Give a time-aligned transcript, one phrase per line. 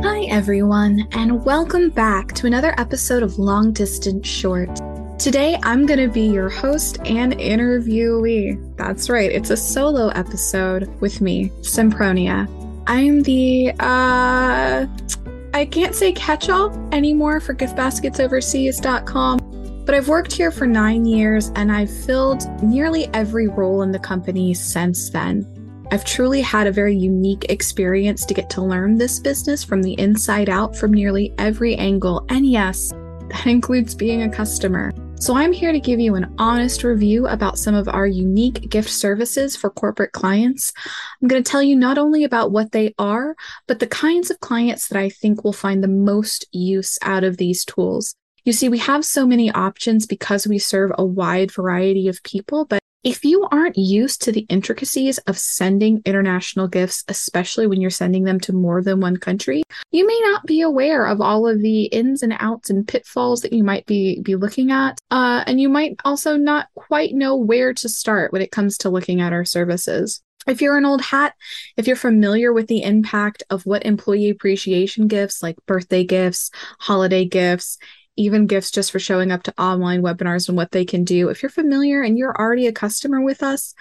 [0.00, 4.70] Hi, everyone, and welcome back to another episode of Long Distance Short.
[5.18, 8.76] Today, I'm going to be your host and interviewee.
[8.76, 12.46] That's right, it's a solo episode with me, Sempronia.
[12.86, 14.86] I'm the, uh,
[15.52, 21.50] I can't say catch all anymore for giftbasketsoverseas.com, but I've worked here for nine years
[21.56, 25.57] and I've filled nearly every role in the company since then.
[25.90, 29.98] I've truly had a very unique experience to get to learn this business from the
[29.98, 32.26] inside out from nearly every angle.
[32.28, 32.90] And yes,
[33.30, 34.92] that includes being a customer.
[35.18, 38.90] So I'm here to give you an honest review about some of our unique gift
[38.90, 40.74] services for corporate clients.
[41.22, 43.34] I'm going to tell you not only about what they are,
[43.66, 47.38] but the kinds of clients that I think will find the most use out of
[47.38, 48.14] these tools.
[48.44, 52.66] You see, we have so many options because we serve a wide variety of people,
[52.66, 57.90] but if you aren't used to the intricacies of sending international gifts, especially when you're
[57.90, 59.62] sending them to more than one country,
[59.92, 63.52] you may not be aware of all of the ins and outs and pitfalls that
[63.52, 65.00] you might be, be looking at.
[65.10, 68.90] Uh, and you might also not quite know where to start when it comes to
[68.90, 70.20] looking at our services.
[70.46, 71.34] If you're an old hat,
[71.76, 77.26] if you're familiar with the impact of what employee appreciation gifts like birthday gifts, holiday
[77.26, 77.76] gifts,
[78.18, 81.28] even gifts just for showing up to online webinars and what they can do.
[81.28, 83.74] If you're familiar and you're already a customer with us,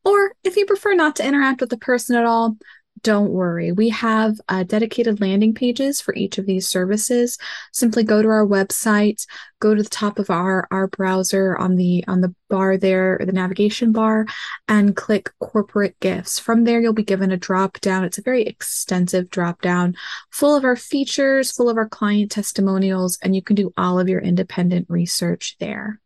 [0.04, 2.59] Or if you prefer not to interact with the person at all,
[3.08, 3.72] don't worry.
[3.72, 7.38] We have uh, dedicated landing pages for each of these services.
[7.72, 9.24] Simply go to our website,
[9.60, 13.32] go to the top of our, our browser on the on the bar there, the
[13.32, 14.26] navigation bar,
[14.68, 16.38] and click corporate gifts.
[16.38, 18.04] From there, you'll be given a drop down.
[18.04, 19.97] It's a very extensive drop down
[20.30, 24.10] full of our features, full of our client testimonials, and you can do all of
[24.10, 25.98] your independent research there.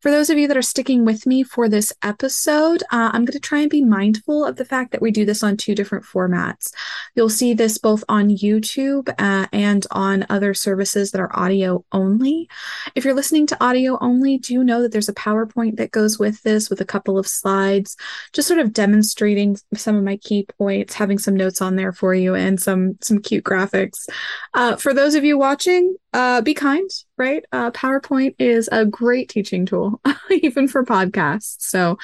[0.00, 3.32] For those of you that are sticking with me for this episode, uh, I'm going
[3.32, 6.04] to try and be mindful of the fact that we do this on two different
[6.04, 6.72] formats.
[7.16, 12.48] You'll see this both on YouTube uh, and on other services that are audio only.
[12.94, 16.40] If you're listening to audio only, do know that there's a PowerPoint that goes with
[16.42, 17.96] this with a couple of slides,
[18.32, 22.14] just sort of demonstrating some of my key points, having some notes on there for
[22.14, 24.08] you and some some cute graphics.
[24.54, 26.88] Uh, for those of you watching, uh, be kind,
[27.18, 27.44] right?
[27.52, 31.56] Uh, PowerPoint is a great teaching tool, even for podcasts.
[31.58, 31.98] So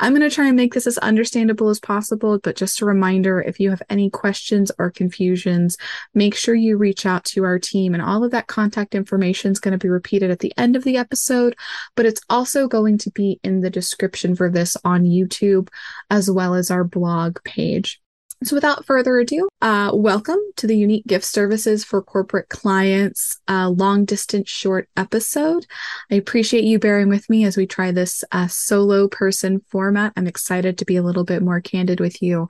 [0.00, 2.40] I'm going to try and make this as understandable as possible.
[2.40, 5.76] But just a reminder if you have any questions or confusions,
[6.12, 7.94] make sure you reach out to our team.
[7.94, 10.82] And all of that contact information is going to be repeated at the end of
[10.82, 11.56] the episode,
[11.94, 15.68] but it's also going to be in the description for this on YouTube,
[16.10, 18.00] as well as our blog page.
[18.44, 23.70] So, without further ado, uh, welcome to the Unique Gift Services for Corporate Clients uh,
[23.70, 25.66] long distance short episode.
[26.10, 30.12] I appreciate you bearing with me as we try this uh, solo person format.
[30.18, 32.46] I'm excited to be a little bit more candid with you,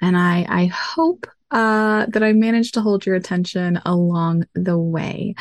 [0.00, 5.34] and I, I hope uh, that I managed to hold your attention along the way.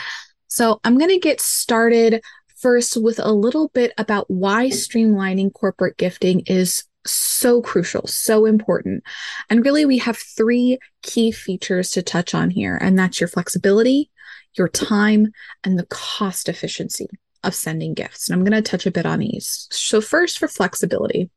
[0.50, 2.22] So, I'm going to get started
[2.58, 9.04] first with a little bit about why streamlining corporate gifting is so crucial, so important.
[9.50, 14.10] And really, we have three key features to touch on here, and that's your flexibility,
[14.58, 15.32] your time,
[15.64, 17.08] and the cost efficiency
[17.44, 18.28] of sending gifts.
[18.28, 19.68] And I'm going to touch a bit on these.
[19.72, 21.30] So, first, for flexibility,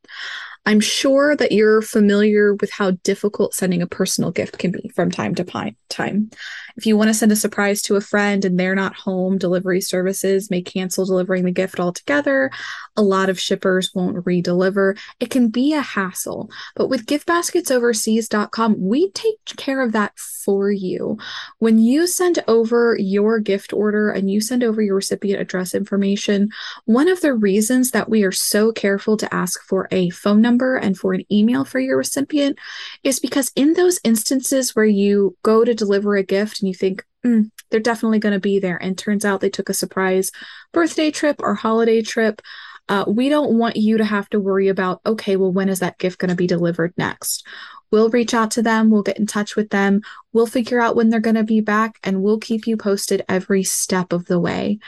[0.69, 5.09] I'm sure that you're familiar with how difficult sending a personal gift can be from
[5.09, 6.29] time to time.
[6.77, 9.81] If you want to send a surprise to a friend and they're not home, delivery
[9.81, 12.51] services may cancel delivering the gift altogether.
[12.95, 14.95] A lot of shippers won't re deliver.
[15.19, 16.51] It can be a hassle.
[16.75, 21.17] But with giftbasketsoverseas.com, we take care of that for you.
[21.57, 26.49] When you send over your gift order and you send over your recipient address information,
[26.85, 30.58] one of the reasons that we are so careful to ask for a phone number
[30.75, 32.57] and for an email for your recipient
[33.03, 37.03] is because in those instances where you go to deliver a gift and you think,
[37.25, 40.31] mm, they're definitely going to be there, and turns out they took a surprise
[40.71, 42.41] birthday trip or holiday trip
[42.89, 45.99] Uh, we don't want you to have to worry about, okay, well, when is that
[45.99, 47.45] gift going to be delivered next?
[47.91, 50.01] We'll reach out to them, we'll get in touch with them,
[50.33, 53.63] we'll figure out when they're going to be back, and we'll keep you posted every
[53.63, 54.79] step of the way.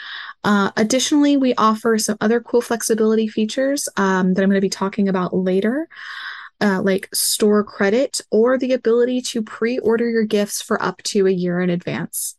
[0.43, 4.69] Uh, additionally, we offer some other cool flexibility features um, that I'm going to be
[4.69, 5.87] talking about later.
[6.59, 11.25] Uh, like store credit or the ability to pre order your gifts for up to
[11.25, 12.35] a year in advance.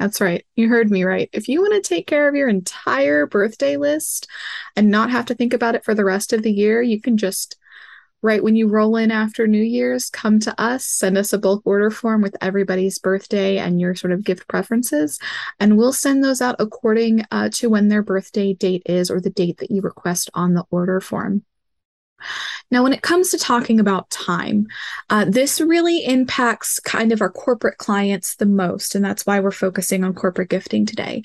[0.00, 0.46] That's right.
[0.56, 1.28] You heard me right.
[1.30, 4.28] If you want to take care of your entire birthday list
[4.74, 7.18] and not have to think about it for the rest of the year, you can
[7.18, 7.56] just
[8.22, 11.62] right when you roll in after New Year's, come to us, send us a bulk
[11.66, 15.18] order form with everybody's birthday and your sort of gift preferences,
[15.58, 19.28] and we'll send those out according uh, to when their birthday date is or the
[19.28, 21.44] date that you request on the order form.
[22.70, 24.66] Now, when it comes to talking about time,
[25.08, 28.94] uh, this really impacts kind of our corporate clients the most.
[28.94, 31.22] And that's why we're focusing on corporate gifting today.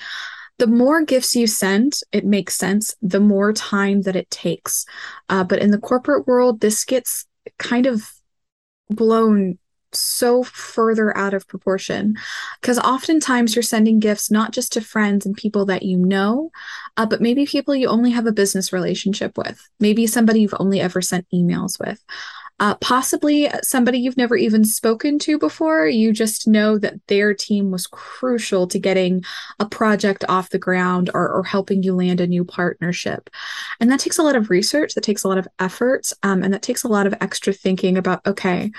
[0.58, 4.86] The more gifts you send, it makes sense, the more time that it takes.
[5.28, 7.26] Uh, but in the corporate world, this gets
[7.60, 8.10] kind of
[8.90, 9.58] blown
[9.96, 12.16] so further out of proportion
[12.62, 16.52] because oftentimes you're sending gifts not just to friends and people that you know
[16.98, 20.80] uh, but maybe people you only have a business relationship with maybe somebody you've only
[20.80, 22.04] ever sent emails with
[22.60, 25.88] uh, possibly somebody you've never even spoken to before.
[25.88, 29.24] You just know that their team was crucial to getting
[29.60, 33.30] a project off the ground or, or helping you land a new partnership.
[33.80, 36.54] And that takes a lot of research, that takes a lot of effort, um, and
[36.54, 38.72] that takes a lot of extra thinking about okay,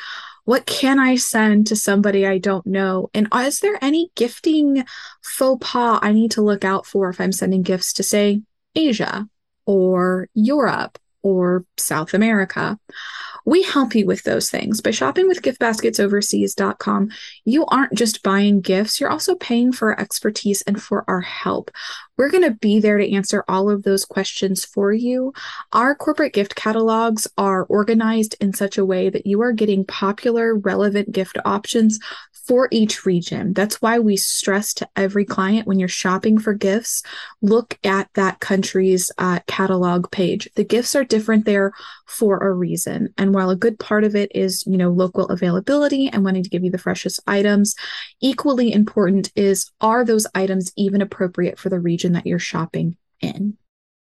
[0.47, 3.11] what can I send to somebody I don't know?
[3.13, 4.85] And is there any gifting
[5.21, 8.43] faux pas I need to look out for if I'm sending gifts to, say,
[8.75, 9.29] Asia
[9.67, 12.79] or Europe or South America?
[13.47, 14.81] We help you with those things.
[14.81, 17.11] By shopping with giftbasketsoverseas.com,
[17.45, 21.71] you aren't just buying gifts, you're also paying for our expertise and for our help.
[22.17, 25.33] We're going to be there to answer all of those questions for you.
[25.73, 30.57] Our corporate gift catalogs are organized in such a way that you are getting popular,
[30.57, 32.01] relevant gift options
[32.47, 33.53] for each region.
[33.53, 37.03] That's why we stress to every client when you're shopping for gifts,
[37.43, 40.49] look at that country's uh, catalog page.
[40.55, 41.73] The gifts are different there
[42.07, 43.13] for a reason.
[43.19, 46.51] And while a good part of it is, you know, local availability and wanting to
[46.51, 47.75] give you the freshest items,
[48.21, 53.57] equally important is are those items even appropriate for the region that you're shopping in?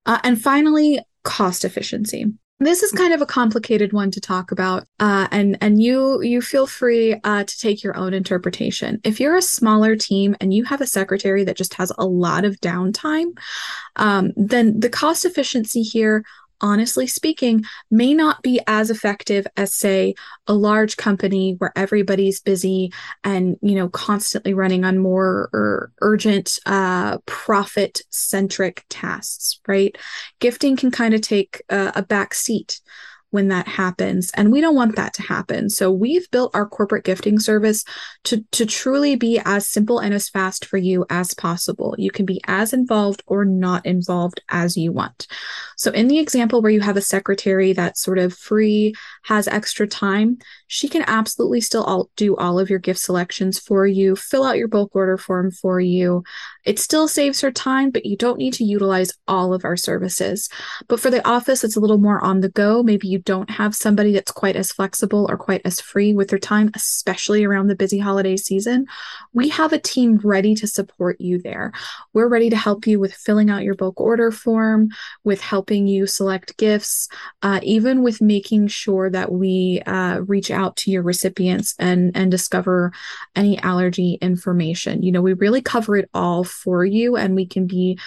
[0.06, 2.26] Uh, and finally, cost efficiency
[2.64, 6.40] this is kind of a complicated one to talk about uh, and and you you
[6.40, 10.64] feel free uh, to take your own interpretation if you're a smaller team and you
[10.64, 13.36] have a secretary that just has a lot of downtime
[13.96, 16.24] um, then the cost efficiency here
[16.62, 20.14] honestly speaking, may not be as effective as, say,
[20.46, 22.92] a large company where everybody's busy
[23.24, 29.98] and, you know, constantly running on more or urgent, uh, profit centric tasks, right?
[30.38, 32.80] Gifting can kind of take a, a back seat
[33.32, 35.68] when that happens and we don't want that to happen.
[35.68, 37.84] So we've built our corporate gifting service
[38.24, 41.94] to to truly be as simple and as fast for you as possible.
[41.98, 45.26] You can be as involved or not involved as you want.
[45.76, 48.94] So in the example where you have a secretary that's sort of free
[49.24, 50.38] has extra time
[50.72, 54.56] she can absolutely still all, do all of your gift selections for you fill out
[54.56, 56.24] your bulk order form for you.
[56.64, 60.48] It still saves her time but you don't need to utilize all of our services.
[60.88, 62.82] But for the office it's a little more on the go.
[62.82, 66.38] Maybe you don't have somebody that's quite as flexible or quite as free with their
[66.38, 68.86] time, especially around the busy holiday season,
[69.34, 71.72] we have a team ready to support you there.
[72.14, 74.88] We're ready to help you with filling out your bulk order form,
[75.22, 77.08] with helping you select gifts,
[77.42, 82.30] uh, even with making sure that we uh, reach out to your recipients and, and
[82.30, 82.92] discover
[83.36, 85.02] any allergy information.
[85.02, 87.98] You know, we really cover it all for you, and we can be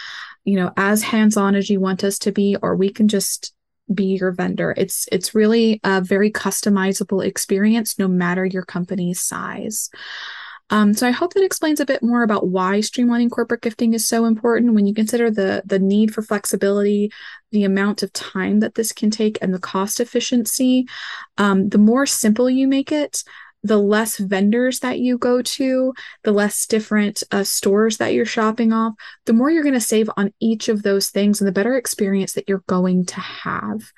[0.43, 3.53] you know as hands on as you want us to be or we can just
[3.93, 4.73] be your vendor.
[4.77, 9.89] It's it's really a very customizable experience no matter your company's size.
[10.71, 14.07] Um, so I hope that explains a bit more about why streamlining corporate gifting is
[14.07, 17.11] so important when you consider the the need for flexibility,
[17.51, 20.87] the amount of time that this can take, and the cost efficiency.
[21.37, 23.23] Um, the more simple you make it,
[23.65, 25.93] the less vendors that you go to,
[26.23, 28.93] the less different uh, stores that you're shopping off,
[29.25, 32.33] the more you're going to save on each of those things and the better experience
[32.33, 33.91] that you're going to have.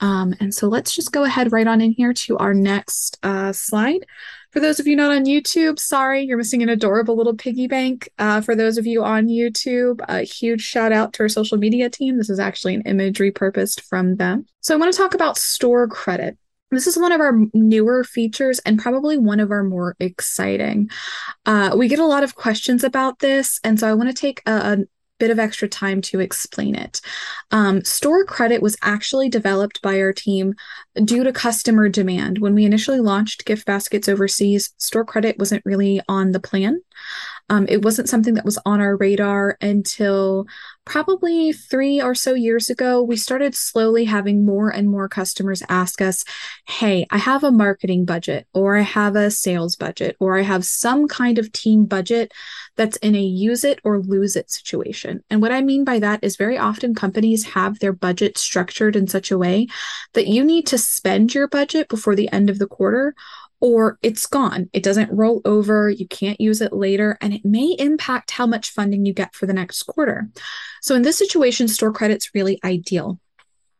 [0.00, 3.52] Um, and so let's just go ahead right on in here to our next uh,
[3.52, 4.06] slide.
[4.52, 8.08] For those of you not on YouTube, sorry, you're missing an adorable little piggy bank.
[8.18, 11.88] Uh, for those of you on YouTube, a huge shout out to our social media
[11.88, 12.18] team.
[12.18, 14.46] This is actually an image repurposed from them.
[14.60, 16.36] So I want to talk about store credit.
[16.72, 20.90] This is one of our newer features and probably one of our more exciting.
[21.44, 24.40] Uh, we get a lot of questions about this, and so I want to take
[24.46, 24.78] a,
[25.20, 27.00] bit of extra time to explain it.
[27.52, 30.54] Um, store credit was actually developed by our team
[31.04, 32.38] due to customer demand.
[32.38, 36.80] When we initially launched gift baskets overseas, store credit wasn't really on the plan.
[37.50, 40.46] Um, it wasn't something that was on our radar until
[40.86, 43.02] probably three or so years ago.
[43.02, 46.24] We started slowly having more and more customers ask us,
[46.68, 50.64] Hey, I have a marketing budget, or I have a sales budget, or I have
[50.64, 52.32] some kind of team budget
[52.76, 55.22] that's in a use it or lose it situation.
[55.28, 59.08] And what I mean by that is very often companies have their budget structured in
[59.08, 59.66] such a way
[60.14, 63.14] that you need to spend your budget before the end of the quarter
[63.60, 64.68] or it's gone.
[64.72, 65.90] It doesn't roll over.
[65.90, 69.46] You can't use it later, and it may impact how much funding you get for
[69.46, 70.28] the next quarter.
[70.82, 73.20] So, in this situation, store credit's really ideal.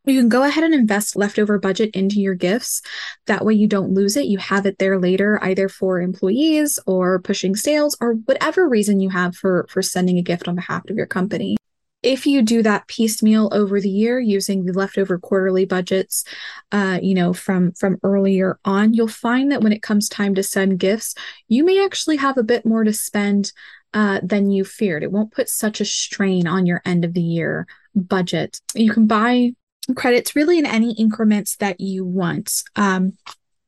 [0.07, 2.81] You can go ahead and invest leftover budget into your gifts.
[3.27, 4.27] That way, you don't lose it.
[4.27, 9.11] You have it there later, either for employees or pushing sales or whatever reason you
[9.11, 11.57] have for, for sending a gift on behalf of your company
[12.03, 16.25] if you do that piecemeal over the year using the leftover quarterly budgets
[16.73, 20.43] uh, you know from from earlier on you'll find that when it comes time to
[20.43, 21.15] send gifts
[21.49, 23.53] you may actually have a bit more to spend
[23.93, 25.03] uh, than you feared.
[25.03, 28.61] It won't put such a strain on your end of the year budget.
[28.75, 29.53] You can buy
[29.97, 32.63] credits really in any increments that you want.
[32.77, 33.17] Um,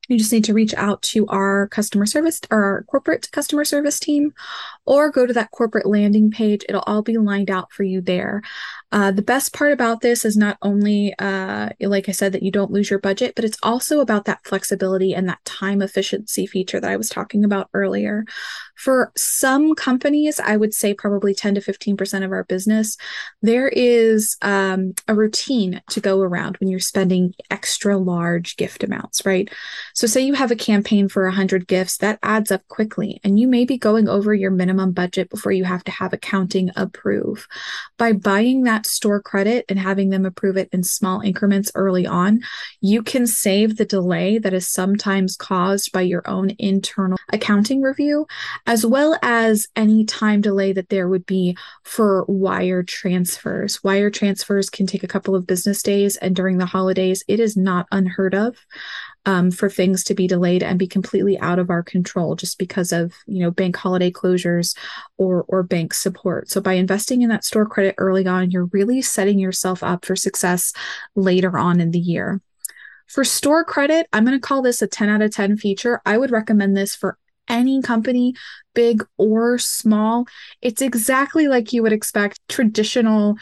[0.09, 3.99] you just need to reach out to our customer service or our corporate customer service
[3.99, 4.33] team
[4.85, 6.65] or go to that corporate landing page.
[6.67, 8.41] It'll all be lined out for you there.
[8.91, 12.51] Uh, the best part about this is not only, uh, like I said, that you
[12.51, 16.79] don't lose your budget, but it's also about that flexibility and that time efficiency feature
[16.79, 18.25] that I was talking about earlier.
[18.75, 22.97] For some companies, I would say probably 10 to 15% of our business,
[23.41, 29.25] there is um, a routine to go around when you're spending extra large gift amounts,
[29.25, 29.49] right?
[29.93, 33.47] So, say you have a campaign for 100 gifts, that adds up quickly, and you
[33.47, 37.47] may be going over your minimum budget before you have to have accounting approve.
[37.97, 42.41] By buying that store credit and having them approve it in small increments early on,
[42.81, 48.25] you can save the delay that is sometimes caused by your own internal accounting review,
[48.65, 53.83] as well as any time delay that there would be for wire transfers.
[53.83, 57.55] Wire transfers can take a couple of business days, and during the holidays, it is
[57.57, 58.57] not unheard of
[59.25, 62.91] um, for things to be delayed and be completely out of our control just because
[62.91, 64.77] of you know bank holiday closures
[65.17, 66.49] or or bank support.
[66.49, 70.15] So by investing in that store credit early on you're really setting yourself up for
[70.15, 70.73] success
[71.15, 72.41] later on in the year.
[73.07, 76.01] For store credit i'm going to call this a 10 out of 10 feature.
[76.05, 77.17] I would recommend this for
[77.49, 78.33] any company,
[78.73, 80.25] big or small.
[80.61, 83.35] It's exactly like you would expect traditional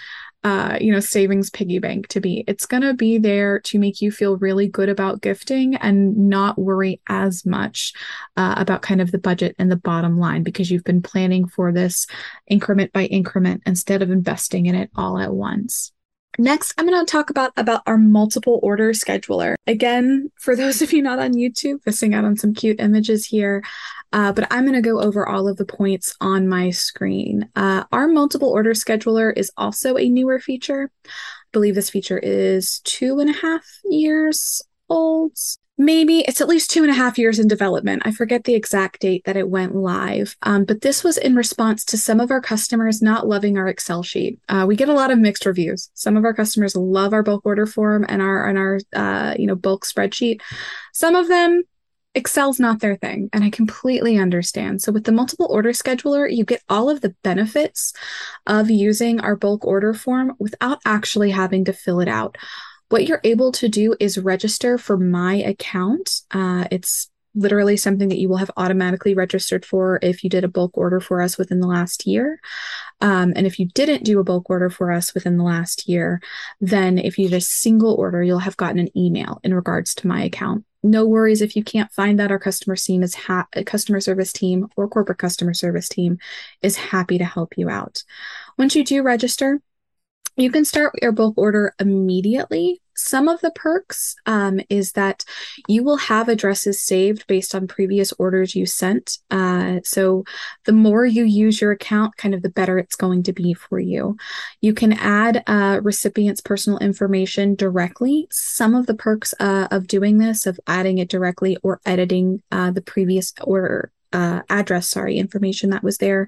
[0.43, 2.43] uh, you know, savings piggy bank to be.
[2.48, 6.57] It's going to be there to make you feel really good about gifting and not
[6.57, 7.93] worry as much
[8.38, 11.71] uh, about kind of the budget and the bottom line because you've been planning for
[11.71, 12.07] this
[12.48, 15.91] increment by increment instead of investing in it all at once.
[16.38, 19.55] Next, I'm going to talk about about our multiple order scheduler.
[19.67, 23.63] Again, for those of you not on YouTube, missing out on some cute images here,
[24.13, 27.50] uh, but I'm going to go over all of the points on my screen.
[27.55, 30.89] Uh, our multiple order scheduler is also a newer feature.
[31.05, 31.09] I
[31.51, 35.38] believe this feature is two and a half years old
[35.81, 38.03] maybe it's at least two and a half years in development.
[38.05, 41.83] I forget the exact date that it went live, um, but this was in response
[41.85, 44.39] to some of our customers not loving our Excel sheet.
[44.47, 45.89] Uh, we get a lot of mixed reviews.
[45.95, 49.47] Some of our customers love our bulk order form and our and our uh, you
[49.47, 50.41] know bulk spreadsheet.
[50.93, 51.63] Some of them
[52.13, 54.81] Excel's not their thing, and I completely understand.
[54.81, 57.93] So, with the multiple order scheduler, you get all of the benefits
[58.45, 62.38] of using our bulk order form without actually having to fill it out
[62.91, 66.21] what you're able to do is register for my account.
[66.31, 70.50] Uh, it's literally something that you will have automatically registered for if you did a
[70.50, 72.39] bulk order for us within the last year.
[73.00, 76.21] Um, and if you didn't do a bulk order for us within the last year,
[76.60, 80.07] then if you did a single order, you'll have gotten an email in regards to
[80.07, 80.65] my account.
[80.83, 82.31] No worries if you can't find that.
[82.31, 86.17] Our customer team is ha- customer service team or corporate customer service team
[86.62, 88.03] is happy to help you out.
[88.57, 89.62] Once you do register,
[90.38, 92.80] you can start your bulk order immediately.
[92.95, 95.24] Some of the perks um, is that
[95.67, 99.17] you will have addresses saved based on previous orders you sent.
[99.29, 100.24] Uh, so
[100.65, 103.79] the more you use your account, kind of the better it's going to be for
[103.79, 104.17] you.
[104.62, 108.27] You can add uh, recipients' personal information directly.
[108.31, 112.71] Some of the perks uh, of doing this, of adding it directly or editing uh,
[112.71, 116.27] the previous order uh, address, sorry, information that was there,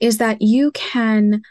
[0.00, 1.42] is that you can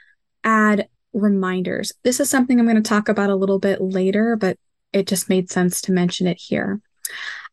[0.43, 1.91] add reminders.
[2.03, 4.57] This is something I'm going to talk about a little bit later, but
[4.93, 6.81] it just made sense to mention it here.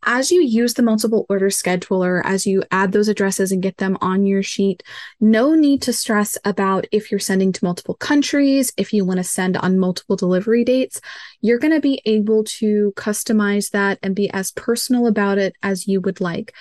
[0.07, 3.99] as you use the multiple order scheduler, as you add those addresses and get them
[4.01, 4.83] on your sheet,
[5.21, 9.25] no need to stress about if you're sending to multiple countries, if you want to
[9.25, 11.01] send on multiple delivery dates.
[11.41, 15.89] You're going to be able to customize that and be as personal about it as
[15.89, 16.55] you would like.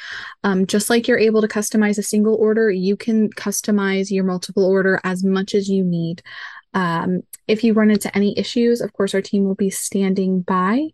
[0.44, 4.66] Um, just like you're able to customize a single order, you can customize your multiple
[4.66, 6.24] order as much as you need.
[6.74, 10.90] Um, if you run into any issues, of course, our team will be standing by.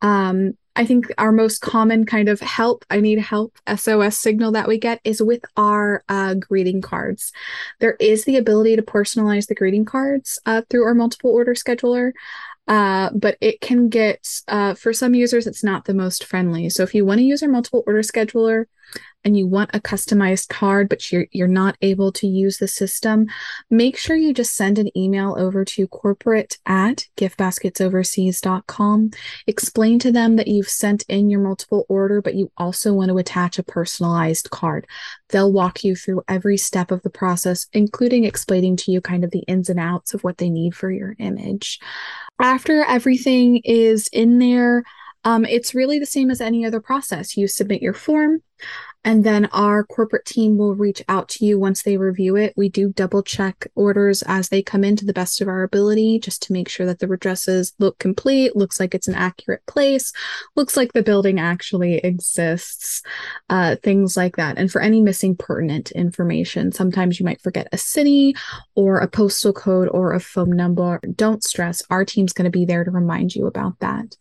[0.00, 4.68] Um, I think our most common kind of help, I need help SOS signal that
[4.68, 7.30] we get is with our uh, greeting cards.
[7.78, 12.12] There is the ability to personalize the greeting cards uh, through our multiple order scheduler.
[12.68, 16.84] Uh, but it can get uh, for some users it's not the most friendly so
[16.84, 18.66] if you want to use our multiple order scheduler
[19.24, 23.26] and you want a customized card, but you're you're not able to use the system,
[23.70, 29.10] make sure you just send an email over to corporate at giftbasketsoverseas.com.
[29.46, 33.18] Explain to them that you've sent in your multiple order, but you also want to
[33.18, 34.86] attach a personalized card.
[35.28, 39.30] They'll walk you through every step of the process, including explaining to you kind of
[39.30, 41.78] the ins and outs of what they need for your image.
[42.40, 44.84] After everything is in there,
[45.24, 47.36] um, it's really the same as any other process.
[47.36, 48.42] You submit your form,
[49.04, 52.54] and then our corporate team will reach out to you once they review it.
[52.56, 56.20] We do double check orders as they come in to the best of our ability,
[56.20, 60.12] just to make sure that the addresses look complete, looks like it's an accurate place,
[60.54, 63.02] looks like the building actually exists,
[63.50, 64.56] uh, things like that.
[64.56, 68.34] And for any missing pertinent information, sometimes you might forget a city
[68.74, 71.00] or a postal code or a phone number.
[71.14, 74.16] Don't stress, our team's going to be there to remind you about that.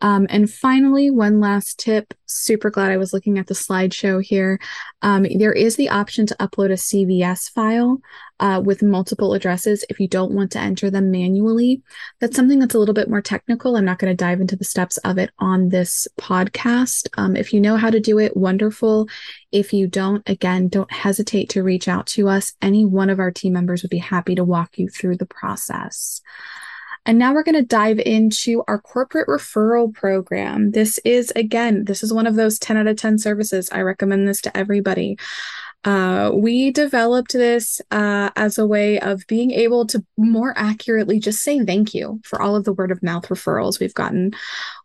[0.00, 2.12] Um, and finally, one last tip.
[2.26, 4.60] Super glad I was looking at the slideshow here.
[5.02, 8.00] Um, there is the option to upload a CVS file
[8.40, 11.82] uh, with multiple addresses if you don't want to enter them manually.
[12.20, 13.76] That's something that's a little bit more technical.
[13.76, 17.08] I'm not going to dive into the steps of it on this podcast.
[17.16, 19.08] Um, if you know how to do it, wonderful.
[19.50, 22.52] If you don't, again, don't hesitate to reach out to us.
[22.60, 26.20] Any one of our team members would be happy to walk you through the process.
[27.06, 30.72] And now we're going to dive into our corporate referral program.
[30.72, 33.70] This is, again, this is one of those 10 out of 10 services.
[33.70, 35.16] I recommend this to everybody.
[35.86, 41.42] Uh, we developed this uh, as a way of being able to more accurately just
[41.42, 44.32] say thank you for all of the word of mouth referrals we've gotten.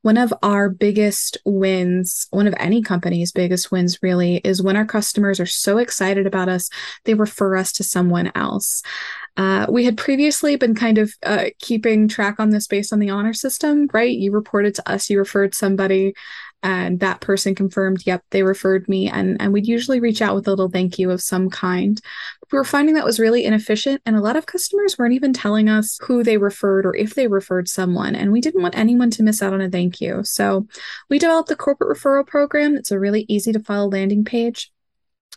[0.03, 4.85] One of our biggest wins, one of any company's biggest wins, really, is when our
[4.85, 6.69] customers are so excited about us,
[7.05, 8.83] they refer us to someone else.
[9.37, 13.09] Uh, we had previously been kind of uh, keeping track on this based on the
[13.09, 14.15] honor system, right?
[14.15, 16.13] You reported to us, you referred somebody,
[16.63, 19.09] and that person confirmed, yep, they referred me.
[19.09, 21.99] And, and we'd usually reach out with a little thank you of some kind.
[22.51, 25.69] we were finding that was really inefficient, and a lot of customers weren't even telling
[25.69, 28.15] us who they referred or if they referred someone.
[28.15, 30.23] And we didn't want anyone to miss out on a thank you.
[30.23, 30.67] So
[31.09, 32.75] we developed the corporate referral program.
[32.75, 34.71] It's a really easy to follow landing page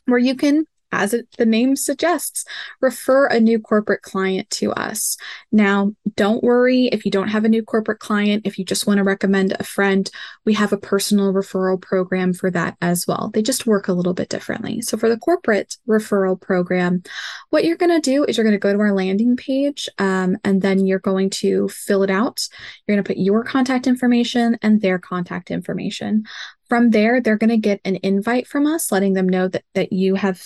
[0.07, 2.45] where you can as it, the name suggests,
[2.81, 5.17] refer a new corporate client to us.
[5.53, 8.99] Now, don't worry if you don't have a new corporate client, if you just want
[8.99, 10.09] to recommend a friend,
[10.45, 13.31] we have a personal referral program for that as well.
[13.35, 14.81] They just work a little bit differently.
[14.83, 17.03] So, for the corporate referral program,
[17.51, 20.37] what you're going to do is you're going to go to our landing page um,
[20.45, 22.47] and then you're going to fill it out.
[22.87, 26.25] You're going to put your contact information and their contact information.
[26.69, 29.93] From there, they're going to get an invite from us letting them know that, that
[29.93, 30.43] you have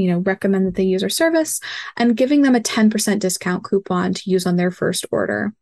[0.00, 1.60] you know, recommend that they use our service
[1.96, 5.52] and giving them a 10% discount coupon to use on their first order.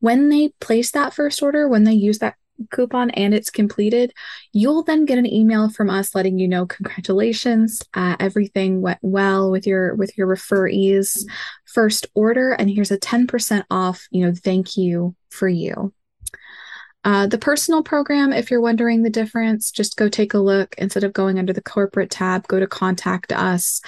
[0.00, 2.36] When they place that first order, when they use that
[2.70, 4.12] coupon and it's completed,
[4.52, 9.50] you'll then get an email from us letting you know congratulations, uh, everything went well
[9.50, 11.26] with your with your referees
[11.66, 15.92] first order, and here's a 10% off, you know, thank you for you.
[17.04, 20.74] Uh, the personal program, if you're wondering the difference, just go take a look.
[20.78, 23.80] Instead of going under the corporate tab, go to contact us.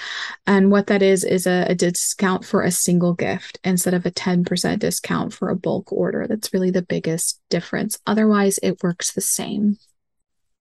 [0.47, 4.11] And what that is, is a, a discount for a single gift instead of a
[4.11, 6.25] 10% discount for a bulk order.
[6.27, 7.99] That's really the biggest difference.
[8.07, 9.77] Otherwise, it works the same.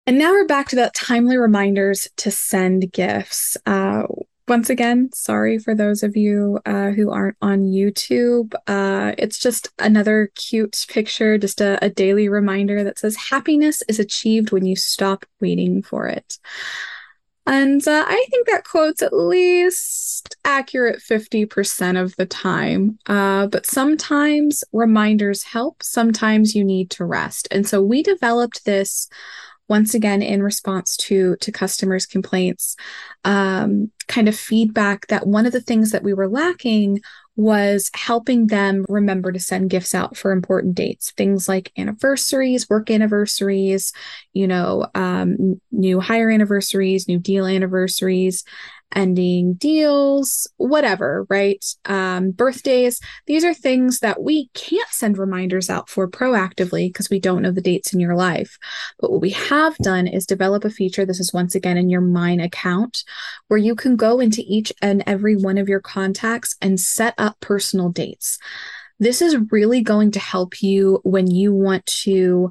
[0.06, 3.58] And now we're back to that timely reminders to send gifts.
[3.66, 4.04] Uh,
[4.48, 8.54] once again, sorry for those of you uh, who aren't on YouTube.
[8.66, 13.98] Uh, it's just another cute picture, just a, a, daily reminder that says happiness is
[13.98, 16.38] achieved when you stop waiting for it.
[17.46, 22.98] And uh, I think that quote's at least accurate 50% of the time.
[23.06, 27.48] Uh, but sometimes reminders help, sometimes you need to rest.
[27.50, 29.08] And so we developed this
[29.68, 32.76] once again in response to to customers complaints
[33.24, 37.00] um, kind of feedback that one of the things that we were lacking
[37.36, 42.90] was helping them remember to send gifts out for important dates things like anniversaries work
[42.90, 43.92] anniversaries
[44.32, 48.44] you know um, new hire anniversaries new deal anniversaries
[48.94, 51.64] ending deals, whatever, right?
[51.84, 53.00] Um, birthdays.
[53.26, 57.52] These are things that we can't send reminders out for proactively because we don't know
[57.52, 58.58] the dates in your life.
[58.98, 61.04] But what we have done is develop a feature.
[61.04, 63.04] This is once again in your Mine account
[63.48, 67.38] where you can go into each and every one of your contacts and set up
[67.40, 68.38] personal dates.
[68.98, 72.50] This is really going to help you when you want to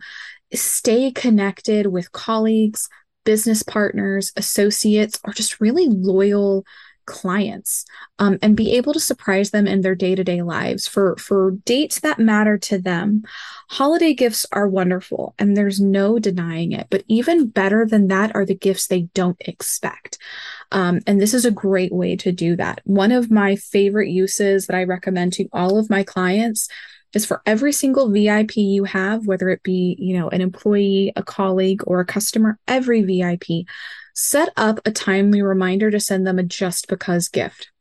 [0.53, 2.87] stay connected with colleagues,
[3.27, 6.63] business partners, associates, or just really loyal
[7.05, 7.83] clients
[8.19, 10.87] um, and be able to surprise them in their day-to-day lives.
[10.87, 13.23] For for dates that matter to them
[13.69, 18.45] holiday gifts are wonderful and there's no denying it but even better than that are
[18.45, 20.17] the gifts they don't expect.
[20.71, 22.79] Um, and this is a great way to do that.
[22.85, 26.69] One of my favorite uses that i recommend to all of my clients
[27.13, 31.23] is for every single VIP you have, whether it be, you know, an employee, a
[31.23, 33.65] colleague, or a customer, every VIP,
[34.13, 37.71] set up a timely reminder to send them a just because gift.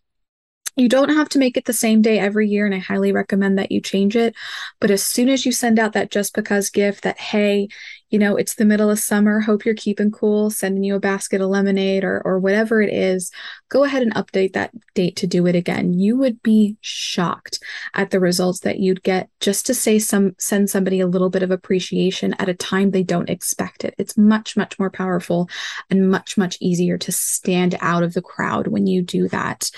[0.76, 3.58] You don't have to make it the same day every year, and I highly recommend
[3.58, 4.34] that you change it.
[4.78, 7.68] But as soon as you send out that just because gift, that, hey,
[8.10, 11.40] you know, it's the middle of summer, hope you're keeping cool, sending you a basket
[11.40, 13.32] of lemonade or, or whatever it is,
[13.68, 15.92] go ahead and update that date to do it again.
[15.92, 17.58] You would be shocked
[17.94, 21.42] at the results that you'd get just to say some, send somebody a little bit
[21.42, 23.94] of appreciation at a time they don't expect it.
[23.98, 25.48] It's much, much more powerful
[25.90, 29.70] and much, much easier to stand out of the crowd when you do that.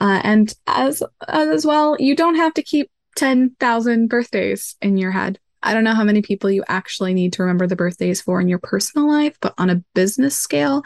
[0.00, 5.38] Uh, and as, as well, you don't have to keep 10,000 birthdays in your head.
[5.64, 8.48] I don't know how many people you actually need to remember the birthdays for in
[8.48, 10.82] your personal life, but on a business scale,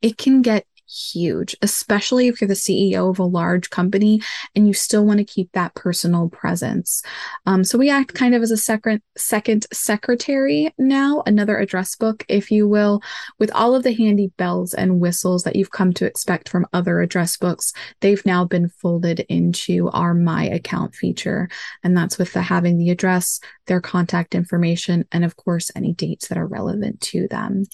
[0.00, 4.20] it can get huge, especially if you're the CEO of a large company
[4.54, 7.02] and you still want to keep that personal presence.
[7.46, 12.24] Um, so we act kind of as a second second secretary now, another address book,
[12.28, 13.02] if you will,
[13.38, 17.00] with all of the handy bells and whistles that you've come to expect from other
[17.00, 17.72] address books.
[18.00, 21.48] They've now been folded into our My Account feature,
[21.82, 26.28] and that's with the having the address, their contact information, and of course any dates
[26.28, 27.64] that are relevant to them.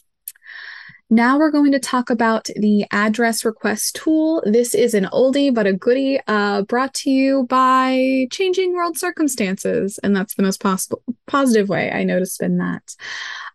[1.10, 4.42] Now we're going to talk about the address request tool.
[4.44, 9.98] This is an oldie but a goodie uh, brought to you by changing world circumstances.
[10.02, 12.94] And that's the most possible positive way I know to spin that.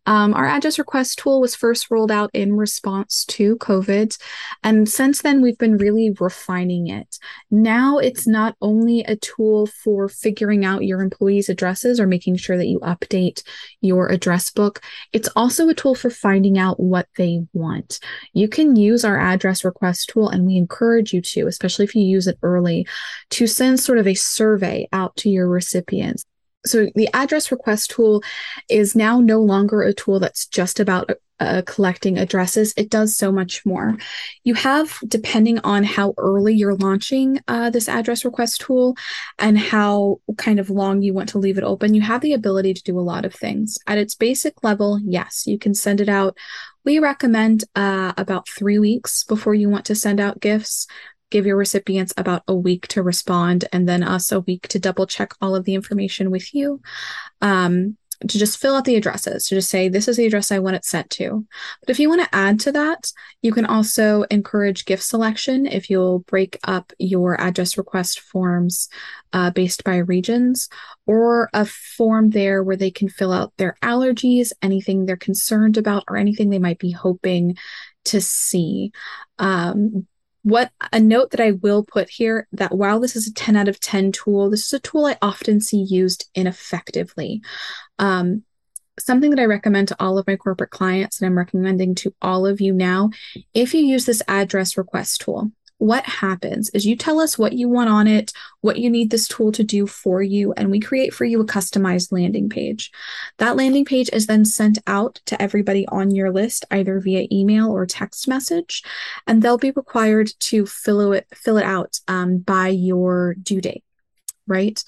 [0.06, 4.18] Um, our address request tool was first rolled out in response to COVID.
[4.64, 7.18] And since then, we've been really refining it.
[7.50, 12.58] Now it's not only a tool for figuring out your employees' addresses or making sure
[12.58, 13.44] that you update
[13.82, 14.82] your address book,
[15.14, 18.00] it's also a tool for finding out what they want.
[18.34, 22.04] You can use our address request tool, and we encourage you to, especially if you
[22.04, 22.86] use it early,
[23.32, 26.26] to send sort of a survey out to your recipients
[26.66, 28.24] so the address request tool
[28.70, 32.74] is now no longer a tool that's just about uh, collecting addresses.
[32.78, 33.98] It does so much more.
[34.44, 38.96] You have, depending on how early you're launching uh, this address request tool
[39.40, 42.74] and how kind of long you want to leave it open, you have the ability
[42.76, 43.78] to do a lot of things.
[43.88, 46.38] At its basic level, yes, you can send it out.
[46.86, 50.88] We recommend uh, about three weeks before you want to send out gifts
[51.34, 55.08] give your recipients about a week to respond and then us a week to double
[55.08, 56.80] check all of the information with you.
[57.42, 60.60] Um, to just fill out the addresses, to just say, this is the address I
[60.60, 61.46] want it sent to.
[61.82, 65.90] But if you want to add to that, you can also encourage gift selection if
[65.90, 68.88] you'll break up your address request forms
[69.34, 70.70] uh, based by regions,
[71.06, 76.06] or a form there where they can fill out their allergies, anything they're concerned about,
[76.08, 77.58] or anything they might be hoping
[78.06, 78.92] to see.
[79.40, 80.08] Um,
[80.44, 83.68] what a note that I will put here that while this is a 10 out
[83.68, 87.42] of 10 tool, this is a tool I often see used ineffectively.
[87.98, 88.44] Um,
[89.00, 92.46] something that I recommend to all of my corporate clients, and I'm recommending to all
[92.46, 93.10] of you now
[93.54, 97.68] if you use this address request tool, what happens is you tell us what you
[97.68, 98.32] want on it,
[98.62, 101.46] what you need this tool to do for you, and we create for you a
[101.46, 102.92] customized landing page.
[103.38, 107.70] That landing page is then sent out to everybody on your list, either via email
[107.72, 108.84] or text message,
[109.28, 113.84] and they'll be required to fill it, fill it out um, by your due date,
[114.48, 114.84] right?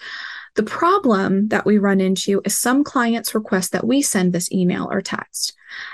[0.56, 4.88] The problem that we run into is some clients request that we send this email
[4.90, 5.54] or text.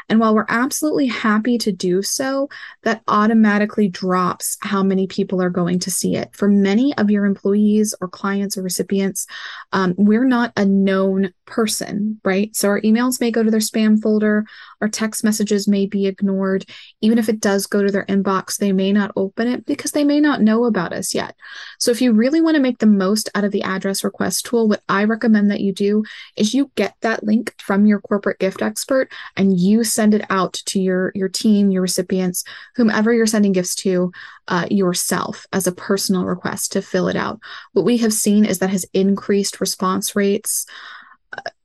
[0.09, 2.49] And while we're absolutely happy to do so,
[2.83, 6.29] that automatically drops how many people are going to see it.
[6.35, 9.27] For many of your employees or clients or recipients,
[9.71, 12.55] um, we're not a known person, right?
[12.55, 14.45] So our emails may go to their spam folder,
[14.81, 16.65] our text messages may be ignored.
[17.01, 20.03] Even if it does go to their inbox, they may not open it because they
[20.03, 21.35] may not know about us yet.
[21.79, 24.67] So if you really want to make the most out of the address request tool,
[24.67, 26.03] what I recommend that you do
[26.35, 30.53] is you get that link from your corporate gift expert and you send it out
[30.53, 32.43] to your your team, your recipients,
[32.75, 34.11] whomever you're sending gifts to,
[34.47, 37.39] uh, yourself as a personal request to fill it out.
[37.73, 40.65] What we have seen is that has increased response rates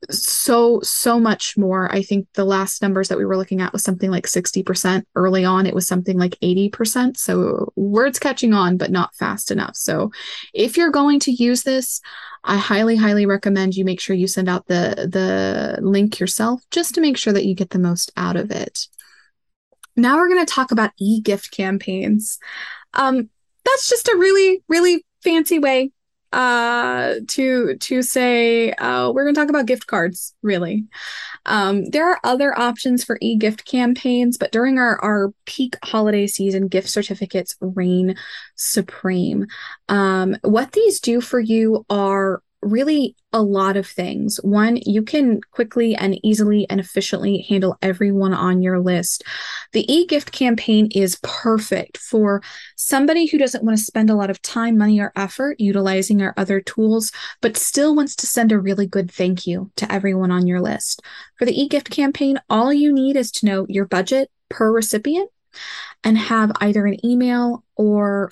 [0.09, 1.91] so so much more.
[1.91, 5.43] I think the last numbers that we were looking at was something like 60% early
[5.43, 5.65] on.
[5.65, 9.75] It was something like 80% so words catching on but not fast enough.
[9.75, 10.11] So
[10.53, 12.01] if you're going to use this
[12.43, 16.93] i highly highly recommend you make sure you send out the the link yourself just
[16.95, 18.87] to make sure that you get the most out of it.
[19.95, 22.37] Now we're going to talk about e-gift campaigns.
[22.93, 23.29] Um
[23.65, 25.91] that's just a really really fancy way
[26.33, 30.85] uh to to say uh we're going to talk about gift cards really.
[31.45, 36.67] Um there are other options for e-gift campaigns but during our our peak holiday season
[36.67, 38.15] gift certificates reign
[38.55, 39.47] supreme.
[39.89, 44.39] Um what these do for you are really a lot of things.
[44.43, 49.23] One, you can quickly and easily and efficiently handle everyone on your list.
[49.73, 52.41] The e gift campaign is perfect for
[52.75, 56.33] somebody who doesn't want to spend a lot of time, money, or effort utilizing our
[56.37, 60.47] other tools, but still wants to send a really good thank you to everyone on
[60.47, 61.01] your list.
[61.37, 65.29] For the e gift campaign, all you need is to know your budget per recipient
[66.03, 68.31] and have either an email or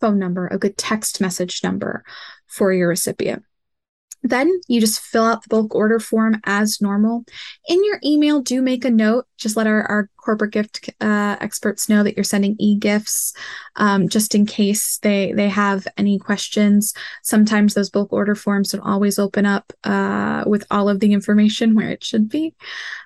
[0.00, 2.04] phone number, a good text message number
[2.46, 3.42] for your recipient.
[4.28, 7.24] Then you just fill out the bulk order form as normal.
[7.68, 9.26] In your email, do make a note.
[9.36, 13.32] Just let our, our corporate gift uh, experts know that you're sending e-gifts,
[13.76, 16.92] um, just in case they they have any questions.
[17.22, 21.74] Sometimes those bulk order forms don't always open up uh, with all of the information
[21.76, 22.54] where it should be.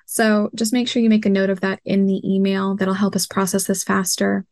[0.05, 2.75] So just make sure you make a note of that in the email.
[2.75, 4.45] That'll help us process this faster.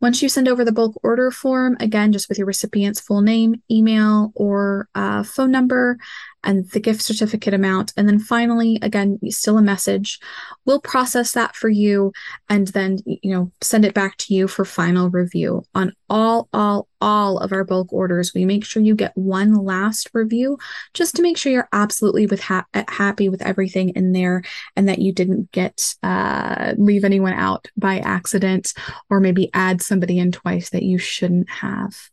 [0.00, 3.62] Once you send over the bulk order form, again, just with your recipient's full name,
[3.70, 5.98] email, or uh, phone number,
[6.44, 7.92] and the gift certificate amount.
[7.96, 10.18] And then finally, again, still a message.
[10.64, 12.12] We'll process that for you
[12.48, 15.64] and then, you know, send it back to you for final review.
[15.74, 20.10] On all, all, all of our bulk orders, we make sure you get one last
[20.12, 20.58] review
[20.94, 24.42] just to make sure you're absolutely with ha- happy with everything in there
[24.76, 28.72] and that you didn't get, uh, leave anyone out by accident
[29.10, 32.10] or maybe add somebody in twice that you shouldn't have.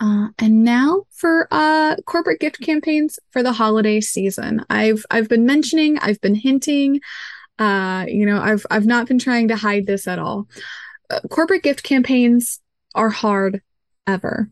[0.00, 4.64] Uh, and now for uh, corporate gift campaigns for the holiday season.
[4.68, 7.00] I've I've been mentioning, I've been hinting.
[7.58, 10.48] Uh, you know, I've I've not been trying to hide this at all.
[11.10, 12.60] Uh, corporate gift campaigns
[12.94, 13.62] are hard
[14.06, 14.50] ever.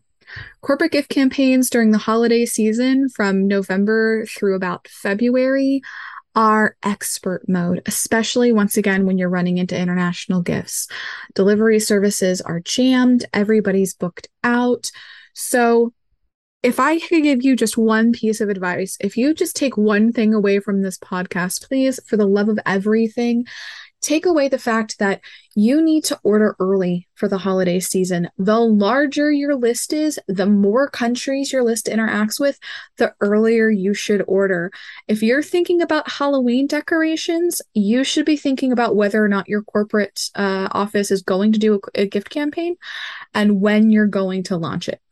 [0.61, 5.81] Corporate gift campaigns during the holiday season from November through about February
[6.35, 10.87] are expert mode, especially once again when you're running into international gifts.
[11.35, 14.89] Delivery services are jammed, everybody's booked out.
[15.33, 15.93] So,
[16.63, 20.13] if I could give you just one piece of advice, if you just take one
[20.13, 23.45] thing away from this podcast, please, for the love of everything,
[24.03, 25.21] take away the fact that
[25.55, 28.29] you need to order early for the holiday season.
[28.37, 32.59] The larger your list is, the more countries your list interacts with,
[32.97, 34.71] the earlier you should order.
[35.07, 39.63] If you're thinking about Halloween decorations, you should be thinking about whether or not your
[39.63, 42.75] corporate uh, office is going to do a, a gift campaign
[43.33, 45.02] and when you're going to launch it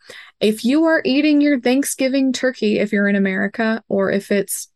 [0.41, 4.67] if you are eating your Thanksgiving turkey, if you're in America, or if it's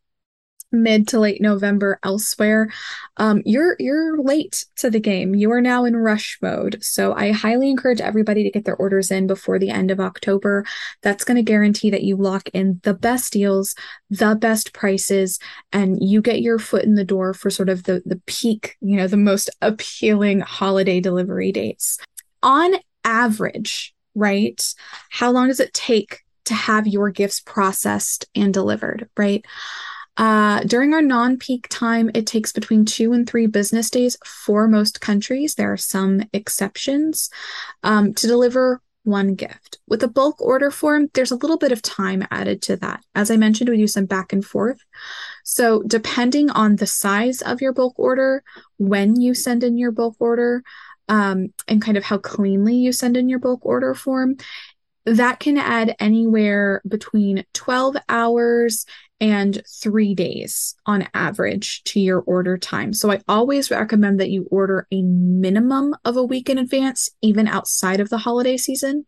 [0.71, 2.69] mid to late November elsewhere,
[3.17, 5.33] um, you're you're late to the game.
[5.33, 6.77] You are now in rush mode.
[6.83, 10.65] So I highly encourage everybody to get their orders in before the end of October.
[11.01, 13.75] That's going to guarantee that you lock in the best deals,
[14.09, 15.39] the best prices,
[15.71, 18.97] and you get your foot in the door for sort of the the peak, you
[18.97, 21.97] know, the most appealing holiday delivery dates.
[22.43, 22.73] On
[23.03, 24.61] average, right?
[25.09, 29.45] How long does it take to have your gifts processed and delivered, right?
[30.17, 34.67] Uh, during our non peak time, it takes between two and three business days for
[34.67, 35.55] most countries.
[35.55, 37.29] There are some exceptions
[37.83, 39.77] um, to deliver one gift.
[39.87, 43.03] With a bulk order form, there's a little bit of time added to that.
[43.13, 44.79] As I mentioned, we do some back and forth.
[45.43, 48.43] So, depending on the size of your bulk order,
[48.77, 50.63] when you send in your bulk order,
[51.09, 54.37] um, and kind of how cleanly you send in your bulk order form,
[55.05, 58.85] that can add anywhere between 12 hours
[59.21, 62.91] and three days on average to your order time.
[62.91, 67.47] So I always recommend that you order a minimum of a week in advance, even
[67.47, 69.05] outside of the holiday season.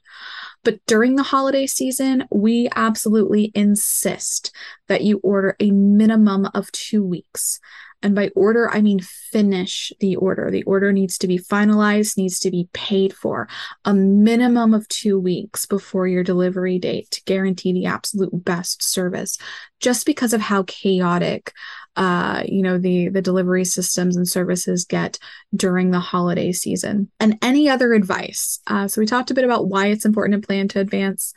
[0.63, 4.55] But during the holiday season, we absolutely insist
[4.88, 7.60] that you order a minimum of two weeks.
[8.03, 10.51] And by order, I mean finish the order.
[10.51, 13.47] The order needs to be finalized, needs to be paid for
[13.86, 19.38] a minimum of two weeks before your delivery date to guarantee the absolute best service.
[19.79, 21.53] Just because of how chaotic,
[21.95, 25.17] uh, you know, the the delivery systems and services get
[25.55, 27.10] during the holiday season.
[27.19, 28.60] And any other advice?
[28.67, 31.33] Uh, so we talked a bit about why it's important to plan to advance.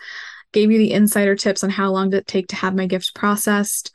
[0.52, 3.10] Gave you the insider tips on how long did it take to have my gifts
[3.10, 3.92] processed.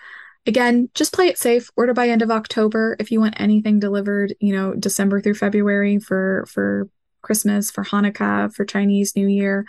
[0.48, 1.70] Again, just play it safe.
[1.76, 6.00] Order by end of October if you want anything delivered, you know, December through February
[6.00, 6.90] for for
[7.22, 9.66] Christmas, for Hanukkah, for Chinese New Year,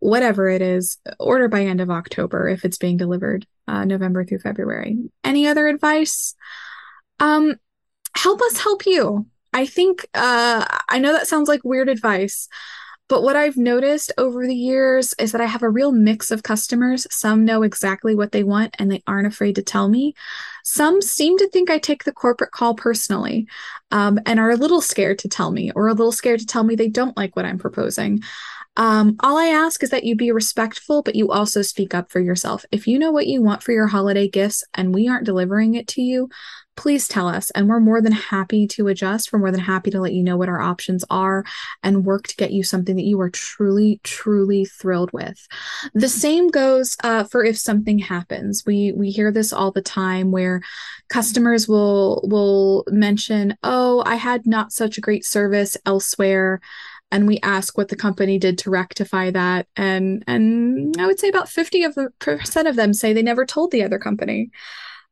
[0.00, 0.98] whatever it is.
[1.20, 4.98] Order by end of October if it's being delivered uh, November through February.
[5.22, 6.34] Any other advice?
[7.20, 7.54] Um,
[8.16, 9.26] help us help you.
[9.52, 12.48] I think uh, I know that sounds like weird advice,
[13.08, 16.42] but what I've noticed over the years is that I have a real mix of
[16.42, 17.06] customers.
[17.10, 20.14] Some know exactly what they want and they aren't afraid to tell me.
[20.64, 23.46] Some seem to think I take the corporate call personally
[23.92, 26.64] um, and are a little scared to tell me or a little scared to tell
[26.64, 28.22] me they don't like what I'm proposing.
[28.76, 32.20] Um, all I ask is that you be respectful, but you also speak up for
[32.20, 32.64] yourself.
[32.70, 35.88] If you know what you want for your holiday gifts and we aren't delivering it
[35.88, 36.28] to you,
[36.76, 37.50] please tell us.
[37.50, 39.32] And we're more than happy to adjust.
[39.32, 41.44] We're more than happy to let you know what our options are
[41.82, 45.46] and work to get you something that you are truly, truly thrilled with.
[45.94, 48.64] The same goes uh, for if something happens.
[48.66, 50.60] We we hear this all the time where
[51.08, 56.60] customers will will mention, "Oh, I had not such a great service elsewhere."
[57.10, 61.28] And we ask what the company did to rectify that and and i would say
[61.28, 64.50] about 50 of the percent of them say they never told the other company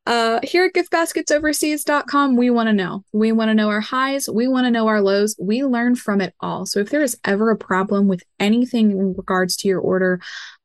[0.07, 3.02] uh, here at giftbasketsoverseas.com, we want to know.
[3.12, 4.28] We want to know our highs.
[4.28, 5.35] We want to know our lows.
[5.38, 6.66] We learn from it all.
[6.66, 10.20] So if there is ever a problem with anything in regards to your order,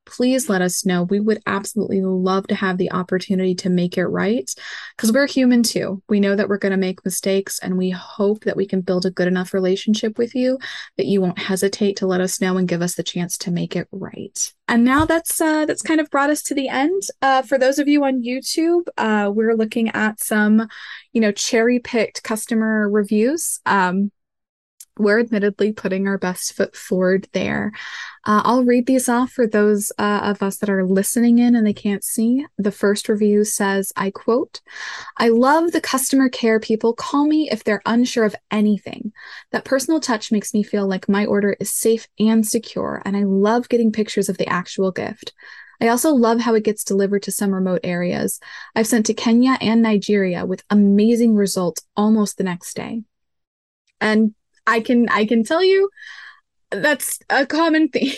[0.10, 1.04] please let us know.
[1.04, 4.52] We would absolutely love to have the opportunity to make it right
[4.98, 6.02] because we're human too.
[6.10, 9.06] We know that we're going to make mistakes and we hope that we can build
[9.06, 10.58] a good enough relationship with you
[10.98, 13.76] that you won't hesitate to let us know and give us the chance to make
[13.76, 14.52] it right.
[14.68, 17.04] And now that's uh, that's kind of brought us to the end.
[17.22, 20.68] Uh, for those of you on YouTube, uh, we're looking at some,
[21.14, 23.60] you know, cherry picked customer reviews.
[23.66, 24.12] Um,
[25.00, 27.72] we're admittedly putting our best foot forward there.
[28.26, 31.66] Uh, I'll read these off for those uh, of us that are listening in and
[31.66, 32.46] they can't see.
[32.58, 34.62] The first review says, I quote,
[35.18, 39.14] I love the customer care people call me if they're unsure of anything.
[39.52, 43.24] That personal touch makes me feel like my order is safe and secure, and I
[43.24, 45.34] love getting pictures of the actual gift.
[45.82, 48.42] I also love how it gets delivered to some remote areas.
[48.76, 53.04] I've sent to Kenya and Nigeria with amazing results almost the next day.
[54.02, 54.36] And
[54.70, 55.90] I can I can tell you
[56.72, 58.14] that's a common theme.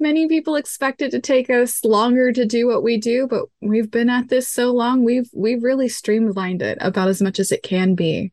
[0.00, 3.90] Many people expect it to take us longer to do what we do, but we've
[3.90, 7.62] been at this so long, we've we've really streamlined it about as much as it
[7.62, 8.32] can be.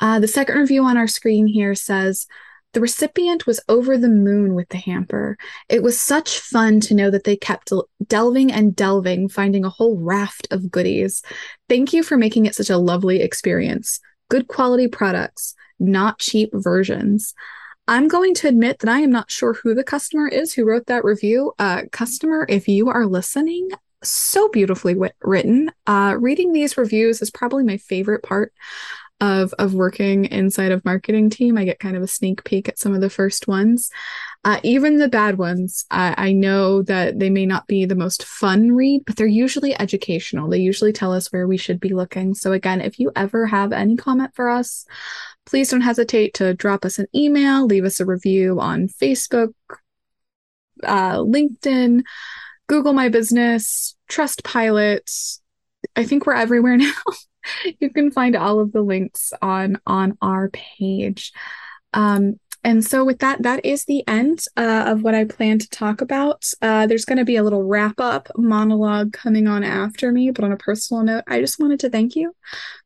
[0.00, 2.26] Uh, the second review on our screen here says,
[2.72, 5.36] the recipient was over the moon with the hamper.
[5.68, 7.72] It was such fun to know that they kept
[8.06, 11.22] delving and delving, finding a whole raft of goodies.
[11.68, 14.00] Thank you for making it such a lovely experience.
[14.30, 17.34] Good quality products not cheap versions.
[17.88, 20.86] I'm going to admit that I am not sure who the customer is who wrote
[20.86, 21.52] that review.
[21.58, 23.70] Uh, customer, if you are listening,
[24.02, 25.72] so beautifully w- written.
[25.86, 28.52] Uh, reading these reviews is probably my favorite part
[29.20, 31.58] of of working inside of marketing team.
[31.58, 33.90] I get kind of a sneak peek at some of the first ones.
[34.42, 38.24] Uh, even the bad ones, I, I know that they may not be the most
[38.24, 40.48] fun read, but they're usually educational.
[40.48, 42.32] They usually tell us where we should be looking.
[42.34, 44.86] So again, if you ever have any comment for us,
[45.44, 49.52] please don't hesitate to drop us an email, leave us a review on Facebook,
[50.84, 52.02] uh, LinkedIn,
[52.66, 55.38] Google My Business, Trust Trustpilot.
[55.96, 56.92] I think we're everywhere now.
[57.78, 61.32] you can find all of the links on on our page.
[61.92, 65.68] Um, and so, with that, that is the end uh, of what I plan to
[65.70, 66.44] talk about.
[66.60, 70.44] Uh, there's going to be a little wrap up monologue coming on after me, but
[70.44, 72.34] on a personal note, I just wanted to thank you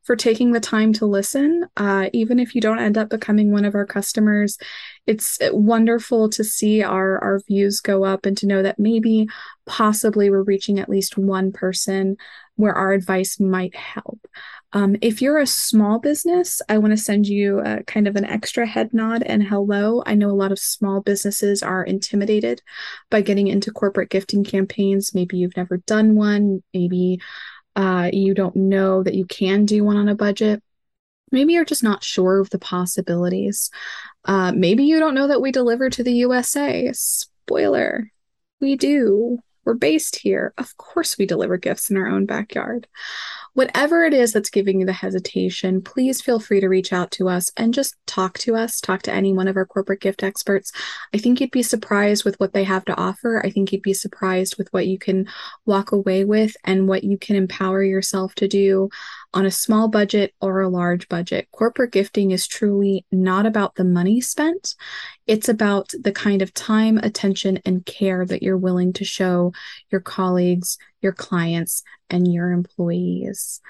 [0.05, 1.67] for taking the time to listen.
[1.77, 4.59] Uh, even if you don't end up becoming one of our customers,
[5.07, 9.29] it's wonderful to see our, our views go up and to know that maybe,
[9.67, 12.17] possibly, we're reaching at least one person
[12.57, 14.21] where our advice might help.
[14.75, 18.25] Um, if you're a small business, I want to send you a, kind of an
[18.25, 20.03] extra head nod and hello.
[20.05, 22.61] I know a lot of small businesses are intimidated
[23.09, 25.15] by getting into corporate gifting campaigns.
[25.15, 26.65] Maybe you've never done one.
[26.75, 27.21] Maybe
[27.77, 30.61] uh, you don't know that you can do one on a budget.
[31.31, 33.71] Maybe you're just not sure of the possibilities.
[34.25, 36.91] Uh, maybe you don't know that we deliver to the USA.
[36.93, 38.11] Spoiler,
[38.61, 39.39] we do.
[39.65, 40.53] We're based here.
[40.59, 42.89] Of course, we deliver gifts in our own backyard.
[43.55, 47.29] Whatever it is that's giving you the hesitation, please feel free to reach out to
[47.29, 50.73] us and just talk to us, talk to any one of our corporate gift experts.
[51.15, 53.41] I think you'd be surprised with what they have to offer.
[53.45, 55.29] I think you'd be surprised with what you can
[55.67, 58.89] walk away with and what you can empower yourself to do
[59.33, 61.49] on a small budget or a large budget.
[61.53, 64.75] Corporate gifting is truly not about the money spent,
[65.27, 69.53] it's about the kind of time, attention, and care that you're willing to show
[69.91, 73.61] your colleagues, your clients, and your employees.